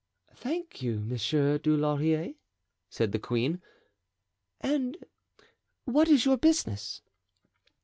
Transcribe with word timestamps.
"Thank 0.33 0.81
you, 0.81 0.99
Monsieur 0.99 1.59
Dulaurier," 1.59 2.33
said 2.89 3.11
the 3.11 3.19
queen; 3.19 3.61
"and 4.59 4.97
what 5.85 6.09
is 6.09 6.25
your 6.25 6.37
business?" 6.37 7.03